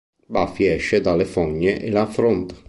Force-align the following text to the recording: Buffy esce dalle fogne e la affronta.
Buffy 0.33 0.65
esce 0.65 0.99
dalle 0.99 1.25
fogne 1.25 1.79
e 1.79 1.91
la 1.91 2.01
affronta. 2.01 2.55